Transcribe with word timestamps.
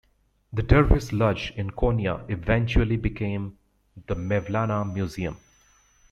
The 0.51 0.63
Dervish 0.63 1.11
lodge 1.11 1.53
in 1.55 1.69
Konya 1.69 2.27
eventually 2.27 2.97
became 2.97 3.59
the 4.07 4.15
Mevlana 4.15 4.91
Museum. 4.91 5.37